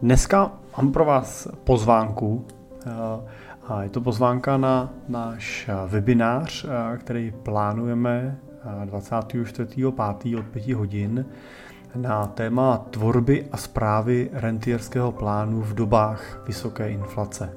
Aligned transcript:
Dneska 0.00 0.52
mám 0.76 0.92
pro 0.92 1.04
vás 1.04 1.48
pozvánku 1.64 2.46
a 3.68 3.82
je 3.82 3.88
to 3.88 4.00
pozvánka 4.00 4.56
na 4.56 4.90
náš 5.08 5.70
webinář, 5.86 6.66
který 6.98 7.32
plánujeme 7.42 8.38
24.5. 8.84 10.38
od 10.38 10.46
5 10.46 10.68
hodin 10.72 11.26
na 11.96 12.26
téma 12.26 12.86
tvorby 12.90 13.46
a 13.52 13.56
zprávy 13.56 14.30
rentierského 14.32 15.12
plánu 15.12 15.60
v 15.60 15.74
dobách 15.74 16.42
vysoké 16.46 16.90
inflace. 16.90 17.52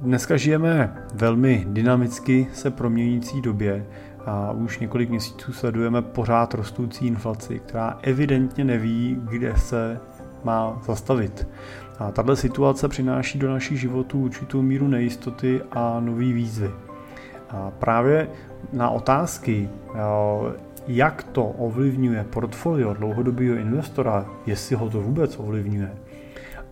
Dneska 0.00 0.36
žijeme 0.36 0.96
velmi 1.14 1.66
dynamicky 1.68 2.46
se 2.52 2.70
proměňující 2.70 3.40
době 3.40 3.86
a 4.26 4.52
už 4.52 4.78
několik 4.78 5.10
měsíců 5.10 5.52
sledujeme 5.52 6.02
pořád 6.02 6.54
rostoucí 6.54 7.06
inflaci, 7.06 7.58
která 7.58 7.98
evidentně 8.02 8.64
neví, 8.64 9.18
kde 9.30 9.56
se 9.56 10.00
má 10.44 10.78
zastavit. 10.86 11.48
A 11.98 12.10
tato 12.10 12.36
situace 12.36 12.88
přináší 12.88 13.38
do 13.38 13.50
našich 13.50 13.80
životů 13.80 14.20
určitou 14.20 14.62
míru 14.62 14.88
nejistoty 14.88 15.60
a 15.72 16.00
nové 16.00 16.32
výzvy. 16.32 16.70
A 17.50 17.70
právě 17.70 18.28
na 18.72 18.90
otázky, 18.90 19.68
jak 20.86 21.22
to 21.22 21.44
ovlivňuje 21.44 22.24
portfolio 22.24 22.94
dlouhodobého 22.94 23.56
investora, 23.56 24.26
jestli 24.46 24.76
ho 24.76 24.90
to 24.90 25.00
vůbec 25.00 25.38
ovlivňuje, 25.38 25.90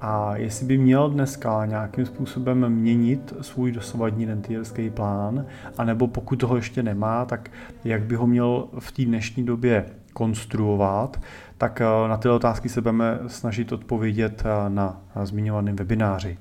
a 0.01 0.37
jestli 0.37 0.66
by 0.66 0.79
měl 0.79 1.10
dneska 1.10 1.66
nějakým 1.66 2.07
způsobem 2.07 2.68
měnit 2.68 3.34
svůj 3.41 3.73
dosavadní 3.73 4.24
rentierský 4.24 4.91
plán, 4.91 5.46
anebo 5.79 6.07
pokud 6.07 6.37
toho 6.37 6.57
ještě 6.57 6.82
nemá, 6.82 7.24
tak 7.24 7.51
jak 7.84 8.02
by 8.02 8.15
ho 8.15 8.27
měl 8.27 8.68
v 8.79 8.93
té 8.93 9.04
dnešní 9.04 9.45
době 9.45 9.87
konstruovat, 10.12 11.21
tak 11.59 11.80
eh, 11.80 12.09
na 12.09 12.16
tyhle 12.16 12.37
otázky 12.37 12.69
se 12.69 12.80
budeme 12.80 13.19
snažit 13.27 13.73
odpovědět 13.73 14.43
eh, 14.45 14.71
na 14.71 15.01
zmiňovaném 15.25 15.77
webináři. 15.77 16.38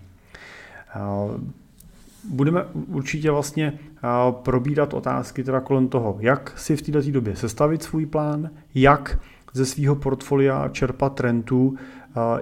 Eh, 0.96 1.00
budeme 2.30 2.64
určitě 2.88 3.32
vlastně 3.32 3.74
probírat 4.32 4.94
otázky 4.94 5.44
teda 5.44 5.60
kolem 5.60 5.88
toho, 5.88 6.18
jak 6.20 6.54
si 6.60 6.76
v 6.76 6.82
této 6.82 7.12
době 7.12 7.36
sestavit 7.36 7.84
svůj 7.84 8.06
plán, 8.06 8.50
jak 8.76 9.20
ze 9.54 9.66
svého 9.66 9.96
portfolia 9.96 10.70
čerpat 10.70 11.20
rentů 11.20 11.76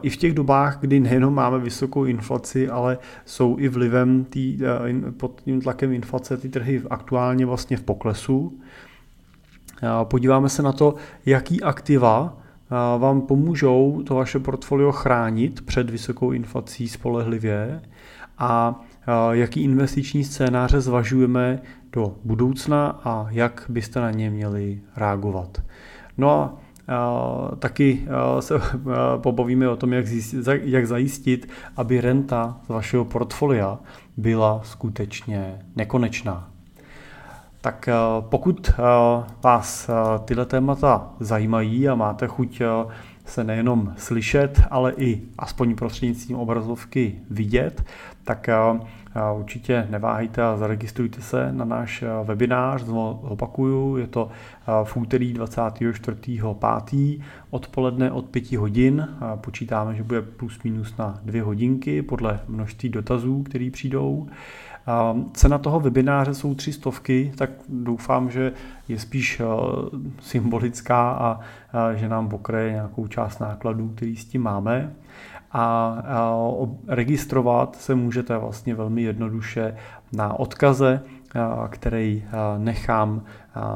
i 0.01 0.09
v 0.09 0.17
těch 0.17 0.33
dobách, 0.33 0.77
kdy 0.79 0.99
nejenom 0.99 1.33
máme 1.33 1.59
vysokou 1.59 2.05
inflaci, 2.05 2.69
ale 2.69 2.97
jsou 3.25 3.55
i 3.59 3.67
vlivem 3.67 4.25
tý, 4.25 4.59
pod 5.17 5.41
tím 5.41 5.61
tlakem 5.61 5.93
inflace 5.93 6.37
ty 6.37 6.49
trhy 6.49 6.81
aktuálně 6.89 7.45
vlastně 7.45 7.77
v 7.77 7.83
poklesu. 7.83 8.59
Podíváme 10.03 10.49
se 10.49 10.61
na 10.61 10.71
to, 10.71 10.95
jaký 11.25 11.63
aktiva 11.63 12.37
vám 12.97 13.21
pomůžou 13.21 14.03
to 14.07 14.15
vaše 14.15 14.39
portfolio 14.39 14.91
chránit 14.91 15.65
před 15.65 15.89
vysokou 15.89 16.31
inflací 16.31 16.87
spolehlivě 16.87 17.81
a 18.37 18.81
jaký 19.31 19.63
investiční 19.63 20.23
scénáře 20.23 20.81
zvažujeme 20.81 21.61
do 21.93 22.15
budoucna 22.23 22.99
a 23.03 23.27
jak 23.29 23.65
byste 23.69 23.99
na 23.99 24.11
ně 24.11 24.29
měli 24.29 24.81
reagovat. 24.95 25.61
No 26.17 26.31
a 26.41 26.57
taky 27.59 28.07
se 28.39 28.53
pobavíme 29.17 29.69
o 29.69 29.75
tom, 29.75 29.93
jak, 29.93 30.05
jak 30.63 30.87
zajistit, 30.87 31.49
aby 31.77 32.01
renta 32.01 32.57
z 32.65 32.69
vašeho 32.69 33.05
portfolia 33.05 33.79
byla 34.17 34.61
skutečně 34.63 35.59
nekonečná. 35.75 36.51
Tak 37.61 37.87
eh, 37.87 37.93
pokud 38.19 38.69
eh, 38.69 38.81
vás 39.43 39.89
eh, 39.89 39.93
tyhle 40.25 40.45
témata 40.45 41.09
zajímají 41.19 41.89
a 41.89 41.95
máte 41.95 42.27
chuť 42.27 42.61
se 43.25 43.43
nejenom 43.43 43.93
slyšet, 43.97 44.61
ale 44.71 44.93
i 44.97 45.21
aspoň 45.37 45.75
prostřednictvím 45.75 46.37
obrazovky 46.37 47.15
vidět, 47.29 47.83
tak 48.29 48.49
určitě 49.35 49.87
neváhejte 49.89 50.43
a 50.43 50.57
zaregistrujte 50.57 51.21
se 51.21 51.51
na 51.51 51.65
náš 51.65 52.03
webinář. 52.23 52.83
Znovu 52.83 53.19
opakuju, 53.21 53.97
je 53.97 54.07
to 54.07 54.29
v 54.83 54.97
úterý 54.97 55.33
24.5. 55.33 57.21
odpoledne 57.49 58.11
od 58.11 58.25
5 58.25 58.51
hodin. 58.51 59.07
Počítáme, 59.35 59.95
že 59.95 60.03
bude 60.03 60.21
plus 60.21 60.63
minus 60.63 60.97
na 60.97 61.19
2 61.23 61.43
hodinky 61.43 62.01
podle 62.01 62.39
množství 62.47 62.89
dotazů, 62.89 63.43
které 63.43 63.69
přijdou. 63.73 64.27
Cena 65.33 65.57
toho 65.57 65.79
webináře 65.79 66.33
jsou 66.33 66.55
tři 66.55 66.73
stovky, 66.73 67.31
tak 67.37 67.49
doufám, 67.69 68.31
že 68.31 68.53
je 68.87 68.99
spíš 68.99 69.39
eh, 69.39 69.45
symbolická 70.21 71.11
a 71.11 71.39
že 71.95 72.09
nám 72.09 72.29
pokryje 72.29 72.71
nějakou 72.71 73.07
část 73.07 73.39
nákladů, 73.39 73.89
který 73.89 74.15
s 74.15 74.25
tím 74.25 74.43
máme. 74.43 74.93
A 75.51 75.97
registrovat 76.87 77.75
se 77.75 77.95
můžete 77.95 78.18
vlastně 78.39 78.75
velmi 78.75 79.01
jednoduše 79.01 79.75
na 80.13 80.39
odkaze, 80.39 81.01
který 81.69 82.23
nechám 82.57 83.21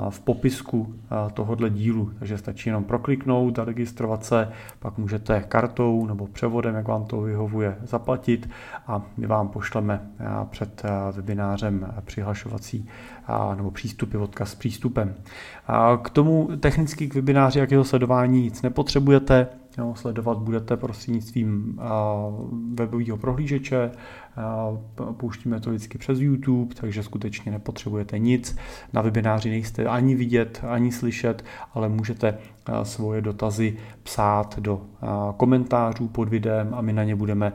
v 0.09 0.19
popisku 0.19 0.95
tohohle 1.33 1.69
dílu. 1.69 2.11
Takže 2.19 2.37
stačí 2.37 2.69
jenom 2.69 2.83
prokliknout, 2.83 3.55
zaregistrovat 3.55 4.25
se, 4.25 4.51
pak 4.79 4.97
můžete 4.97 5.41
kartou 5.41 6.05
nebo 6.05 6.27
převodem, 6.27 6.75
jak 6.75 6.87
vám 6.87 7.05
to 7.05 7.21
vyhovuje, 7.21 7.77
zaplatit 7.83 8.49
a 8.87 9.01
my 9.17 9.27
vám 9.27 9.47
pošleme 9.47 10.01
před 10.49 10.83
webinářem 11.11 11.93
přihlašovací 12.05 12.89
nebo 13.55 13.71
přístupy, 13.71 14.17
odkaz 14.17 14.51
s 14.51 14.55
přístupem. 14.55 15.15
K 16.01 16.09
tomu 16.09 16.49
technicky 16.59 17.07
k 17.07 17.15
webináři, 17.15 17.59
jak 17.59 17.71
jeho 17.71 17.83
sledování 17.83 18.41
nic 18.41 18.61
nepotřebujete, 18.61 19.47
Jo, 19.77 19.93
sledovat 19.95 20.37
budete 20.37 20.77
prostřednictvím 20.77 21.79
webového 22.73 23.17
prohlížeče, 23.17 23.91
pouštíme 25.17 25.59
to 25.59 25.69
vždycky 25.69 25.97
přes 25.97 26.19
YouTube, 26.19 26.75
takže 26.75 27.03
skutečně 27.03 27.51
nepotřebujete 27.51 28.19
nic. 28.19 28.57
Na 28.93 29.01
webináři 29.01 29.49
nejste 29.49 29.85
ani 29.85 30.15
vidět, 30.15 30.61
ani 30.67 30.91
slyšet, 30.91 31.45
ale 31.73 31.89
můžete 31.89 32.37
svoje 32.83 33.21
dotazy 33.21 33.77
psát 34.03 34.59
do 34.59 34.81
komentářů 35.37 36.07
pod 36.07 36.29
videem 36.29 36.73
a 36.73 36.81
my 36.81 36.93
na 36.93 37.03
ně 37.03 37.15
budeme 37.15 37.53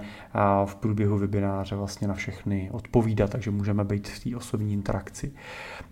v 0.64 0.74
průběhu 0.74 1.18
webináře 1.18 1.76
vlastně 1.76 2.08
na 2.08 2.14
všechny 2.14 2.70
odpovídat, 2.72 3.30
takže 3.30 3.50
můžeme 3.50 3.84
být 3.84 4.08
v 4.08 4.24
té 4.24 4.36
osobní 4.36 4.72
interakci. 4.72 5.32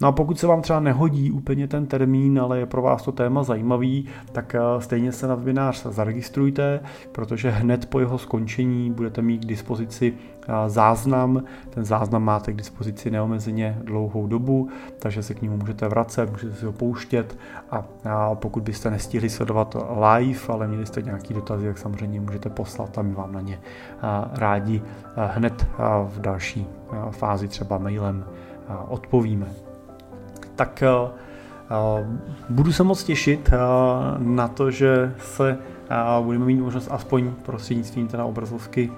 No 0.00 0.08
a 0.08 0.12
pokud 0.12 0.38
se 0.38 0.46
vám 0.46 0.62
třeba 0.62 0.80
nehodí 0.80 1.30
úplně 1.30 1.68
ten 1.68 1.86
termín, 1.86 2.40
ale 2.40 2.58
je 2.58 2.66
pro 2.66 2.82
vás 2.82 3.02
to 3.02 3.12
téma 3.12 3.42
zajímavý, 3.42 4.06
tak 4.32 4.56
stejně 4.78 5.12
se 5.12 5.26
na 5.26 5.34
webinář 5.34 5.86
zaregistrujte, 6.16 6.80
protože 7.12 7.50
hned 7.50 7.86
po 7.86 8.00
jeho 8.00 8.18
skončení 8.18 8.90
budete 8.92 9.22
mít 9.22 9.44
k 9.44 9.48
dispozici 9.48 10.14
záznam. 10.66 11.42
Ten 11.70 11.84
záznam 11.84 12.24
máte 12.24 12.52
k 12.52 12.56
dispozici 12.56 13.10
neomezeně 13.10 13.78
dlouhou 13.84 14.26
dobu, 14.26 14.68
takže 14.98 15.22
se 15.22 15.34
k 15.34 15.42
němu 15.42 15.56
můžete 15.56 15.88
vracet, 15.88 16.30
můžete 16.30 16.54
si 16.54 16.64
ho 16.66 16.72
pouštět 16.72 17.38
a, 17.70 17.84
pokud 18.34 18.62
byste 18.62 18.90
nestihli 18.90 19.28
sledovat 19.28 19.76
live, 19.76 20.40
ale 20.48 20.68
měli 20.68 20.86
jste 20.86 21.02
nějaký 21.02 21.34
dotazy, 21.34 21.66
jak 21.66 21.78
samozřejmě 21.78 22.20
můžete 22.20 22.48
poslat 22.48 22.98
a 22.98 23.02
my 23.02 23.14
vám 23.14 23.32
na 23.32 23.40
ně 23.40 23.60
rádi 24.32 24.82
hned 25.16 25.66
v 26.08 26.20
další 26.20 26.66
fázi 27.10 27.48
třeba 27.48 27.78
mailem 27.78 28.24
odpovíme. 28.88 29.46
Tak 30.56 30.82
budu 32.48 32.72
se 32.72 32.82
moc 32.82 33.04
těšit 33.04 33.50
na 34.18 34.48
to, 34.48 34.70
že 34.70 35.14
se 35.18 35.58
budeme 36.22 36.44
mít 36.44 36.60
možnost 36.60 36.88
aspoň 36.90 37.30
prostřednictvím 37.42 38.08
té 38.08 38.22
obrazovky 38.22 38.92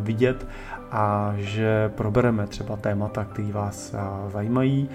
vidět 0.00 0.46
a 0.90 1.32
že 1.36 1.92
probereme 1.94 2.46
třeba 2.46 2.76
témata, 2.76 3.24
které 3.24 3.52
vás 3.52 3.94
zajímají 4.32 4.88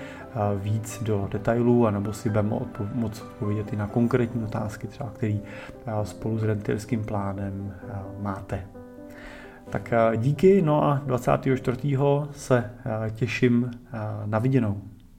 víc 0.56 1.04
do 1.04 1.28
detailů, 1.32 1.88
anebo 1.88 2.14
si 2.14 2.30
budeme 2.30 2.60
moc 2.94 3.22
odpovědět 3.22 3.74
i 3.74 3.76
na 3.76 3.88
konkrétní 3.88 4.44
otázky, 4.44 4.88
třeba 4.88 5.10
který 5.10 5.42
spolu 6.04 6.38
s 6.38 6.44
rentierským 6.44 7.04
plánem 7.04 7.74
máte. 8.22 8.66
Tak 9.70 9.94
díky, 10.18 10.62
no 10.62 10.84
a 10.84 11.02
24. 11.06 11.98
se 12.32 12.72
těším 13.14 13.72
na 14.26 14.40
viděnou. 14.40 14.82